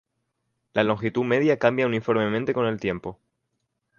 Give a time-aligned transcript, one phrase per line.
[0.73, 3.19] La longitud media cambia uniformemente con el tiempo.